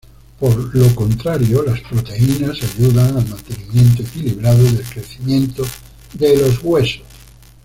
Por 0.39 0.75
lo 0.75 0.95
contrario 0.95 1.61
las 1.61 1.79
proteínas 1.81 2.57
ayudan 2.63 3.17
al 3.17 3.27
mantenimiento 3.29 4.01
equilibrado 4.01 4.63
del 4.63 4.81
crecimiento 4.81 5.61
de 6.13 6.37
los 6.37 6.57
huesos. 6.63 7.03